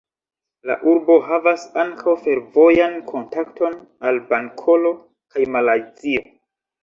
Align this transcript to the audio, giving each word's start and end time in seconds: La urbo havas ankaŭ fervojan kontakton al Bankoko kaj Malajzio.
La 0.69 0.75
urbo 0.91 1.15
havas 1.25 1.65
ankaŭ 1.81 2.15
fervojan 2.21 2.97
kontakton 3.11 3.77
al 4.13 4.17
Bankoko 4.31 4.95
kaj 5.35 5.45
Malajzio. 5.57 6.25